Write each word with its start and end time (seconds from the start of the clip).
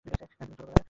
একদম 0.05 0.27
ছোট 0.29 0.49
বেলারই। 0.59 0.79